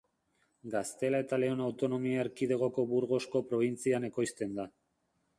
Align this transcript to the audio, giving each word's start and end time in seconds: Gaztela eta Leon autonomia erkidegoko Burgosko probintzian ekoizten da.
Gaztela 0.75 1.17
eta 1.23 1.37
Leon 1.41 1.59
autonomia 1.65 2.23
erkidegoko 2.23 2.85
Burgosko 2.93 3.43
probintzian 3.51 4.07
ekoizten 4.09 4.57
da. 4.61 4.67